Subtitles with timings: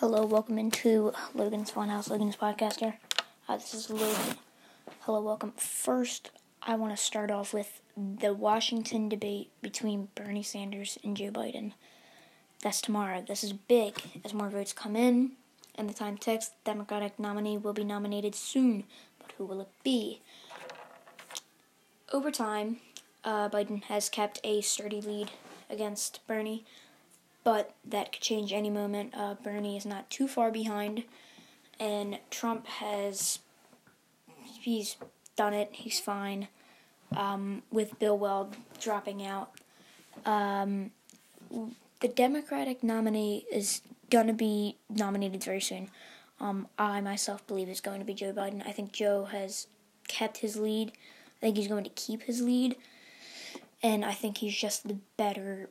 [0.00, 2.94] Hello, welcome into Logan's Funhouse, Logan's Podcaster.
[3.48, 4.36] Uh, this is Logan.
[5.02, 5.52] Hello, welcome.
[5.56, 11.30] First, I want to start off with the Washington debate between Bernie Sanders and Joe
[11.30, 11.74] Biden.
[12.60, 13.22] That's tomorrow.
[13.26, 14.02] This is big.
[14.24, 15.32] As more votes come in
[15.76, 18.84] and the time ticks, the Democratic nominee will be nominated soon.
[19.20, 20.20] But who will it be?
[22.12, 22.78] Over time,
[23.22, 25.30] uh, Biden has kept a sturdy lead
[25.70, 26.64] against Bernie
[27.44, 29.14] but that could change any moment.
[29.16, 31.04] Uh, Bernie is not too far behind,
[31.78, 33.38] and Trump has
[34.42, 34.96] he's
[35.36, 35.68] done it.
[35.72, 36.48] He's fine
[37.16, 39.50] um, with Bill Weld dropping out.
[40.24, 40.90] Um,
[42.00, 45.90] the Democratic nominee is going to be nominated very soon.
[46.40, 48.66] Um, I myself believe it's going to be Joe Biden.
[48.66, 49.66] I think Joe has
[50.08, 50.90] kept his lead.
[50.90, 52.76] I think he's going to keep his lead.
[53.82, 55.68] And I think he's just the better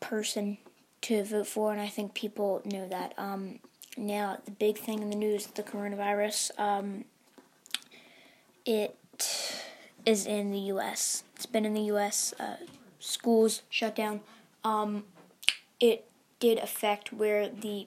[0.00, 0.58] person
[1.02, 3.14] to vote for, and I think people know that.
[3.16, 3.60] Um,
[3.96, 7.04] now, the big thing in the news, the coronavirus, um,
[8.64, 8.96] it
[10.06, 11.24] is in the U.S.
[11.36, 12.34] It's been in the U.S.
[12.38, 12.56] Uh,
[12.98, 14.20] schools shut down.
[14.64, 15.04] Um,
[15.78, 16.06] it
[16.38, 17.86] did affect where the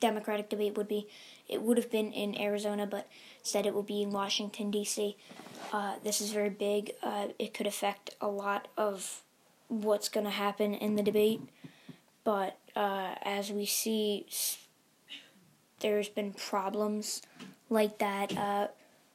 [0.00, 1.08] Democratic debate would be.
[1.48, 3.08] It would have been in Arizona, but
[3.42, 5.16] said it will be in Washington, D.C.
[5.72, 6.92] Uh, this is very big.
[7.02, 9.22] Uh, it could affect a lot of
[9.68, 11.40] what's going to happen in the debate.
[12.24, 14.26] But uh, as we see,
[15.80, 17.22] there's been problems
[17.70, 18.36] like that.
[18.36, 18.68] Uh,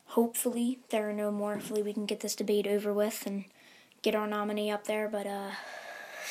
[0.06, 1.56] hopefully, there are no more.
[1.56, 3.46] Hopefully, we can get this debate over with and
[4.02, 5.08] get our nominee up there.
[5.08, 5.52] But uh,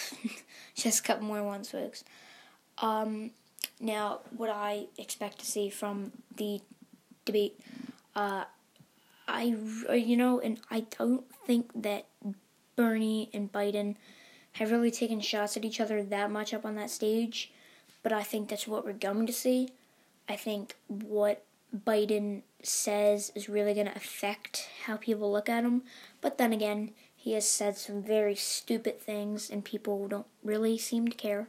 [0.74, 2.04] just a couple more ones, folks.
[2.78, 3.32] Um,
[3.78, 6.60] now, what I expect to see from the
[7.24, 7.60] debate,
[8.16, 8.44] uh,
[9.28, 9.56] I
[9.94, 12.06] you know, and I don't think that
[12.80, 13.96] Bernie and Biden
[14.52, 17.52] have really taken shots at each other that much up on that stage,
[18.02, 19.68] but I think that's what we're going to see.
[20.26, 21.44] I think what
[21.76, 25.82] Biden says is really going to affect how people look at him,
[26.22, 31.06] but then again, he has said some very stupid things and people don't really seem
[31.06, 31.48] to care.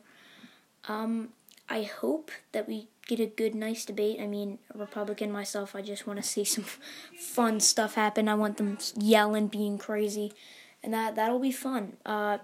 [0.90, 1.30] Um,
[1.70, 4.20] I hope that we get a good, nice debate.
[4.22, 6.66] I mean, a Republican myself, I just want to see some
[7.18, 8.28] fun stuff happen.
[8.28, 10.34] I want them yelling, being crazy,
[10.84, 11.98] and that that'll be fun.
[12.06, 12.40] Uh,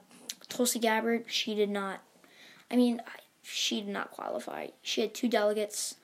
[0.49, 2.01] Tulsi Gabbard, she did not.
[2.69, 3.01] I mean,
[3.41, 4.67] she did not qualify.
[4.81, 5.95] She had two delegates.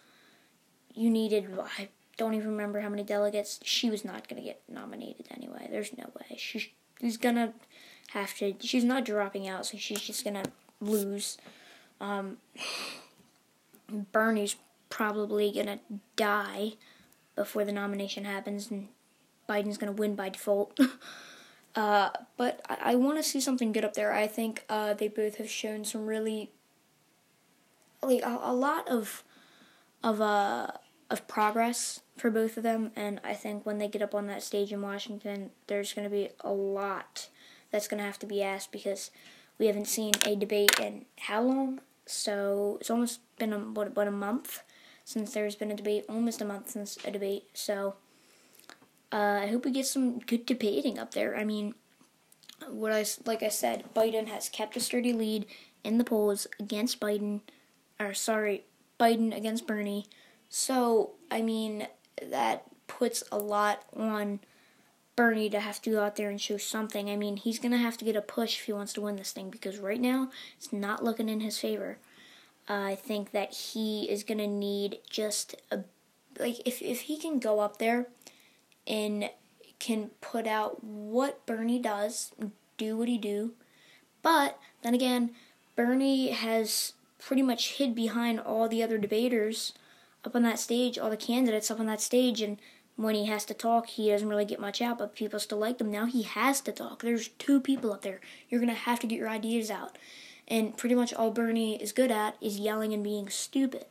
[0.94, 1.47] You needed.
[1.77, 3.59] I don't even remember how many delegates.
[3.63, 5.67] She was not going to get nominated anyway.
[5.69, 6.38] There's no way.
[6.38, 7.53] She, she's going to
[8.09, 8.53] have to.
[8.59, 11.38] She's not dropping out, so she's just going to lose.
[12.00, 12.38] Um,
[14.11, 14.55] Bernie's
[14.89, 15.79] probably going to
[16.15, 16.73] die
[17.35, 18.89] before the nomination happens, and
[19.50, 20.79] Biden's going to win by default.
[21.75, 24.13] Uh, but I, I want to see something good up there.
[24.13, 26.51] I think uh, they both have shown some really,
[28.01, 29.23] like a, a lot of,
[30.03, 30.67] of uh
[31.13, 32.91] of progress for both of them.
[32.95, 36.13] And I think when they get up on that stage in Washington, there's going to
[36.13, 37.29] be a lot
[37.72, 39.12] that's going to have to be asked because
[39.59, 41.81] we haven't seen a debate in how long?
[42.06, 44.63] So it's almost been a, what about a month
[45.06, 46.06] since there's been a debate.
[46.09, 47.45] Almost a month since a debate.
[47.53, 47.95] So
[49.13, 51.38] uh, I hope we get some good debating up there.
[51.38, 51.75] I mean,
[52.68, 55.46] what I like I said, Biden has kept a sturdy lead
[55.84, 57.41] in the polls against Biden,
[58.00, 58.63] or sorry,
[59.00, 60.07] Biden against Bernie.
[60.50, 61.88] So I mean
[62.22, 64.40] that puts a lot on
[65.16, 67.07] Bernie to have to go out there and show something.
[67.07, 69.31] I mean, he's gonna have to get a push if he wants to win this
[69.31, 72.00] thing because right now it's not looking in his favor.
[72.68, 75.81] Uh, I think that he is gonna need just a
[76.40, 78.07] like if if he can go up there
[78.88, 79.29] and
[79.79, 82.31] can put out what Bernie does,
[82.77, 83.53] do what he do.
[84.21, 85.31] But then again,
[85.75, 89.73] Bernie has pretty much hid behind all the other debaters
[90.25, 92.57] up on that stage, all the candidates up on that stage, and
[92.95, 95.81] when he has to talk, he doesn't really get much out, but people still like
[95.81, 95.91] him.
[95.91, 97.01] Now he has to talk.
[97.01, 98.21] There's two people up there.
[98.50, 99.97] You're going to have to get your ideas out.
[100.47, 103.86] And pretty much all Bernie is good at is yelling and being stupid.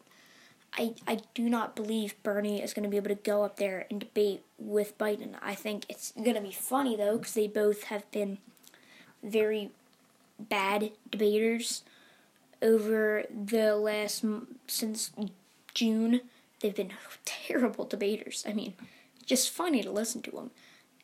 [0.75, 3.87] I, I do not believe Bernie is going to be able to go up there
[3.91, 5.35] and debate with Biden.
[5.43, 8.39] I think it's going to be funny, though, because they both have been
[9.23, 9.71] very
[10.39, 11.83] bad debaters
[12.63, 14.25] over the last,
[14.67, 15.11] since
[15.75, 16.23] June.
[16.61, 16.93] They've been
[17.25, 18.45] terrible debaters.
[18.49, 18.73] I mean,
[19.27, 20.51] just funny to listen to them.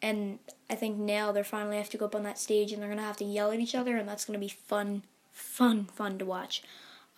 [0.01, 0.39] And
[0.71, 3.01] I think now they're finally have to go up on that stage and they're going
[3.01, 6.19] to have to yell at each other, and that's going to be fun, fun, fun
[6.19, 6.63] to watch.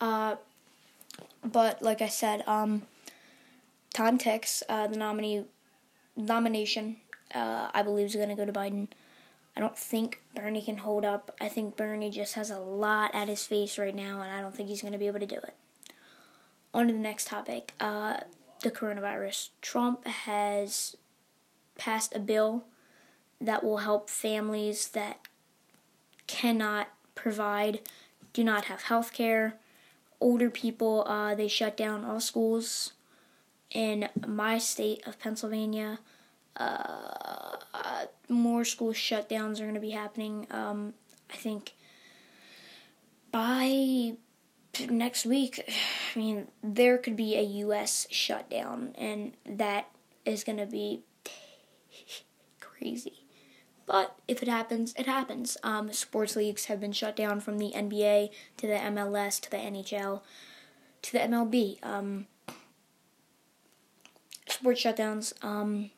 [0.01, 0.37] Uh,
[1.45, 2.83] but like I said, um,
[3.95, 4.19] Tom
[4.69, 5.45] uh, the nominee
[6.17, 6.97] nomination,
[7.35, 8.89] uh, I believe is going to go to Biden.
[9.57, 11.35] I don't think Bernie can hold up.
[11.41, 14.55] I think Bernie just has a lot at his face right now, and I don't
[14.55, 15.55] think he's going to be able to do it.
[16.73, 17.75] on to the next topic.
[17.81, 18.19] Uh,
[18.63, 19.51] the coronavirus.
[19.63, 20.97] Trump has
[21.77, 22.65] passed a bill
[23.41, 25.21] that will help families that
[26.27, 27.81] cannot provide,
[28.33, 29.57] do not have health care.
[30.21, 32.93] Older people, uh, they shut down all schools
[33.71, 36.01] in my state of Pennsylvania.
[36.57, 40.47] Uh, uh, more school shutdowns are going to be happening.
[40.51, 40.95] Um,
[41.33, 41.73] I think
[43.31, 44.15] by
[44.89, 45.65] next week,
[46.15, 48.07] I mean, there could be a U.S.
[48.11, 49.89] shutdown, and that
[50.25, 51.03] is going to be
[52.61, 53.20] crazy.
[53.91, 55.57] But if it happens, it happens.
[55.65, 59.57] Um, sports leagues have been shut down from the NBA to the MLS to the
[59.57, 60.21] NHL
[61.03, 61.85] to the MLB.
[61.85, 62.29] Um,
[64.47, 65.33] sports shutdowns.
[65.45, 65.91] Um,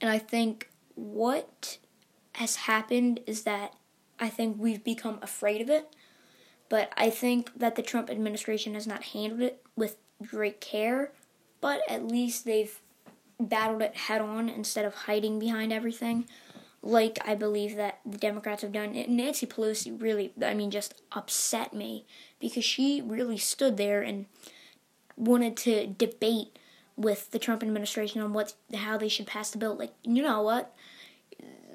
[0.00, 1.78] and I think what
[2.32, 3.74] has happened is that
[4.18, 5.94] I think we've become afraid of it.
[6.68, 11.12] But I think that the Trump administration has not handled it with great care.
[11.60, 12.76] But at least they've
[13.38, 16.26] battled it head on instead of hiding behind everything
[16.84, 18.92] like I believe that the Democrats have done.
[19.08, 22.06] Nancy Pelosi really, I mean, just upset me
[22.38, 24.26] because she really stood there and
[25.16, 26.58] wanted to debate
[26.94, 29.74] with the Trump administration on what how they should pass the bill.
[29.74, 30.76] Like, you know what?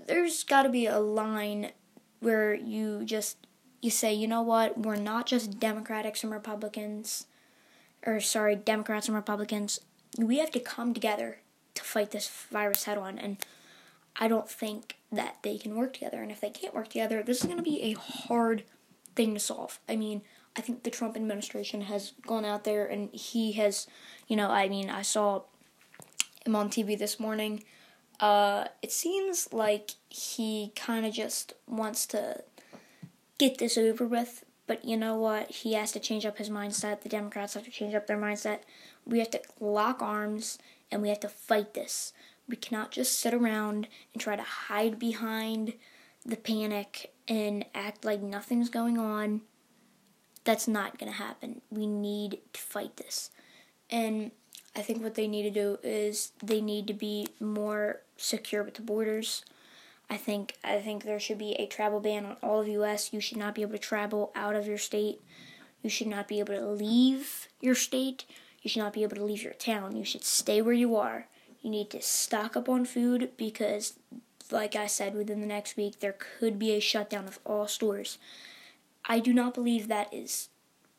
[0.07, 1.71] There's got to be a line
[2.19, 3.47] where you just
[3.81, 4.77] you say, you know what?
[4.77, 7.25] We're not just Democrats and Republicans,
[8.05, 9.79] or sorry, Democrats and Republicans.
[10.19, 11.39] We have to come together
[11.73, 13.37] to fight this virus head on and
[14.19, 16.21] I don't think that they can work together.
[16.21, 18.63] And if they can't work together, this is going to be a hard
[19.15, 19.79] thing to solve.
[19.87, 20.21] I mean,
[20.57, 23.87] I think the Trump administration has gone out there and he has,
[24.27, 25.43] you know, I mean, I saw
[26.45, 27.63] him on TV this morning.
[28.19, 32.43] Uh, it seems like he kind of just wants to
[33.37, 34.43] get this over with.
[34.67, 35.49] But you know what?
[35.49, 37.01] He has to change up his mindset.
[37.01, 38.59] The Democrats have to change up their mindset.
[39.05, 40.59] We have to lock arms
[40.91, 42.13] and we have to fight this.
[42.49, 45.73] We cannot just sit around and try to hide behind
[46.25, 49.41] the panic and act like nothing's going on.
[50.43, 51.61] That's not going to happen.
[51.69, 53.29] We need to fight this.
[53.89, 54.31] And
[54.75, 58.75] I think what they need to do is they need to be more secure with
[58.75, 59.45] the borders.
[60.09, 63.13] I think I think there should be a travel ban on all of US.
[63.13, 65.21] You should not be able to travel out of your state.
[65.83, 68.25] You should not be able to leave your state.
[68.61, 69.95] You should not be able to leave your town.
[69.95, 71.27] You should stay where you are.
[71.61, 73.93] You need to stock up on food because,
[74.49, 78.17] like I said, within the next week, there could be a shutdown of all stores.
[79.05, 80.49] I do not believe that is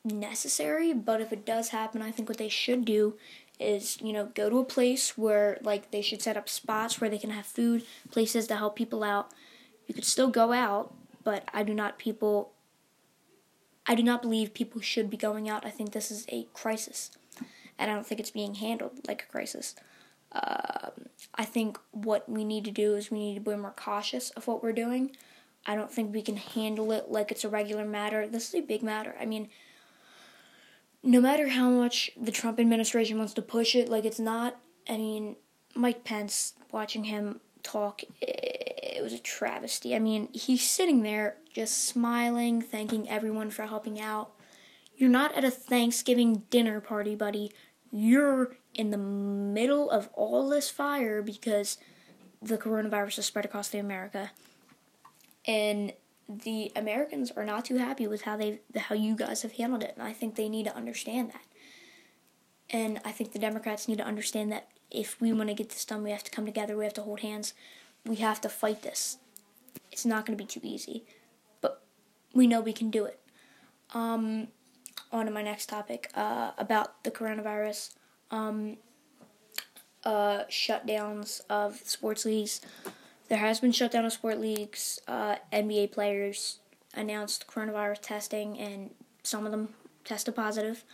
[0.05, 3.15] necessary, but if it does happen, I think what they should do
[3.59, 7.11] is, you know, go to a place where, like, they should set up spots where
[7.11, 9.33] they can have food, places to help people out.
[9.87, 12.53] You could still go out, but I do not people.
[13.87, 15.67] I do not believe people should be going out.
[15.67, 17.11] I think this is a crisis,
[17.79, 19.75] and I don't think it's being handled like a crisis.
[20.33, 24.47] I think what we need to do is we need to be more cautious of
[24.47, 25.17] what we're doing.
[25.67, 28.27] I don't think we can handle it like it's a regular matter.
[28.27, 29.15] This is a big matter.
[29.21, 29.49] I mean,
[31.03, 34.59] no matter how much the Trump administration wants to push it, like it's not.
[34.89, 35.37] I mean,
[35.75, 39.95] Mike Pence, watching him talk, it was a travesty.
[39.95, 44.33] I mean, he's sitting there just smiling, thanking everyone for helping out.
[44.97, 47.53] You're not at a Thanksgiving dinner party, buddy.
[47.93, 51.79] You're in the middle of all this fire because
[52.41, 54.31] the coronavirus has spread across the America.
[55.47, 55.93] And
[56.29, 59.95] the Americans are not too happy with how they how you guys have handled it,
[59.97, 61.45] and I think they need to understand that.
[62.71, 65.85] And I think the Democrats need to understand that if we want to get this
[65.85, 66.77] done, we have to come together.
[66.77, 67.53] We have to hold hands.
[68.07, 69.19] We have to fight this.
[69.91, 71.05] It's not going to be too easy,
[71.61, 71.83] but
[72.33, 73.19] we know we can do it.
[73.93, 74.49] Um,
[75.13, 77.95] on to my next topic uh, about the coronavirus
[78.31, 78.77] um,
[80.05, 82.61] uh, shutdowns of sports leagues.
[83.29, 85.01] There has been shutdown of sport leagues.
[85.07, 86.59] Uh, NBA players
[86.95, 88.91] announced coronavirus testing, and
[89.23, 89.71] some of them
[90.05, 90.85] tested positive.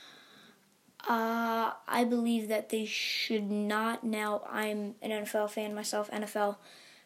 [1.09, 4.03] Uh, I believe that they should not.
[4.03, 6.11] Now, I'm an NFL fan myself.
[6.11, 6.57] NFL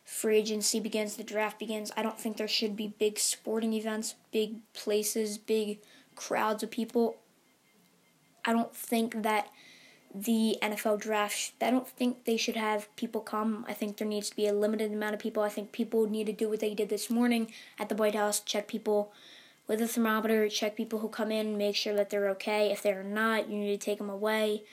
[0.04, 1.92] free agency begins, the draft begins.
[1.96, 5.80] I don't think there should be big sporting events, big places, big
[6.20, 7.16] crowds of people.
[8.44, 9.48] I don't think that
[10.14, 13.64] the NFL draft, I don't think they should have people come.
[13.66, 15.42] I think there needs to be a limited amount of people.
[15.42, 18.40] I think people need to do what they did this morning at the White House
[18.40, 19.12] check people
[19.66, 22.70] with a thermometer, check people who come in, make sure that they're okay.
[22.70, 24.64] If they're not, you need to take them away.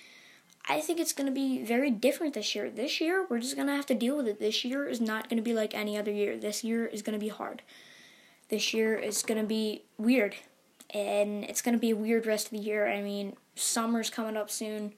[0.67, 2.69] I think it's going to be very different this year.
[2.69, 4.39] This year, we're just going to have to deal with it.
[4.39, 6.35] This year is not going to be like any other year.
[6.35, 7.61] This year is going to be hard.
[8.49, 10.35] This year is going to be weird.
[10.89, 12.87] And it's going to be a weird rest of the year.
[12.87, 14.93] I mean, summer's coming up soon.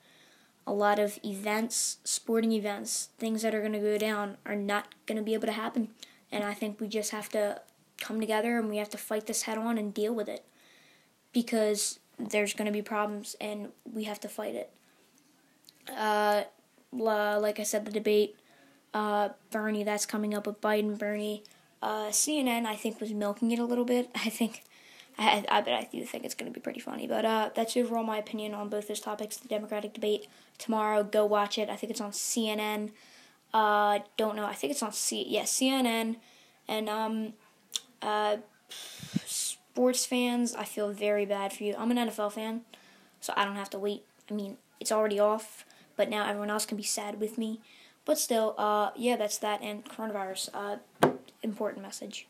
[0.67, 4.93] A lot of events, sporting events, things that are going to go down are not
[5.07, 5.89] going to be able to happen.
[6.31, 7.61] And I think we just have to
[7.99, 10.45] come together and we have to fight this head on and deal with it.
[11.33, 14.71] Because there's going to be problems and we have to fight it.
[15.95, 16.43] Uh,
[16.91, 18.35] like I said, the debate,
[18.93, 21.43] uh, Bernie, that's coming up with Biden, Bernie.
[21.81, 24.09] Uh, CNN, I think, was milking it a little bit.
[24.15, 24.63] I think
[25.19, 27.05] I, I bet I do think it's going to be pretty funny.
[27.05, 29.37] But uh, that's overall my opinion on both those topics.
[29.37, 31.03] The Democratic debate tomorrow.
[31.03, 31.69] Go watch it.
[31.69, 32.91] I think it's on CNN.
[33.53, 34.45] Uh, don't know.
[34.45, 35.25] I think it's on C.
[35.27, 36.15] Yeah, CNN.
[36.67, 37.33] And um,
[38.01, 38.37] uh,
[39.25, 41.75] sports fans, I feel very bad for you.
[41.77, 42.61] I'm an NFL fan,
[43.19, 44.03] so I don't have to wait.
[44.29, 45.65] I mean, it's already off,
[45.97, 47.59] but now everyone else can be sad with me.
[48.05, 49.61] But still, uh, yeah, that's that.
[49.61, 51.09] And coronavirus, uh,
[51.43, 52.27] important message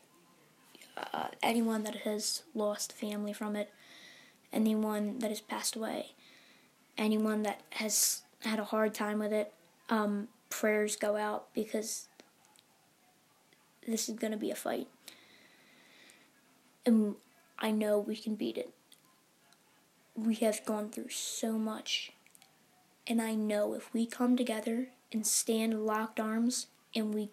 [1.12, 3.70] uh, anyone that has lost family from it,
[4.52, 6.12] anyone that has passed away,
[6.96, 9.52] anyone that has had a hard time with it,
[9.88, 12.08] um, prayers go out because
[13.86, 14.88] this is going to be a fight.
[16.86, 17.16] And
[17.58, 18.70] I know we can beat it.
[20.14, 22.12] We have gone through so much.
[23.06, 27.30] And I know if we come together and stand locked arms and we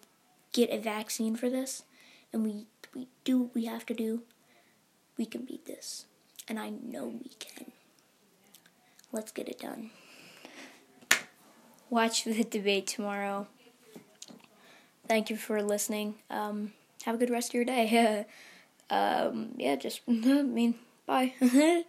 [0.52, 1.84] get a vaccine for this
[2.32, 4.22] and we we do what we have to do,
[5.16, 6.06] we can beat this.
[6.48, 7.72] And I know we can.
[9.12, 9.90] Let's get it done.
[11.90, 13.46] Watch the debate tomorrow.
[15.06, 16.16] Thank you for listening.
[16.30, 16.72] Um,
[17.04, 18.26] have a good rest of your day.
[18.90, 20.74] um, yeah, just, I mean,
[21.06, 21.34] bye.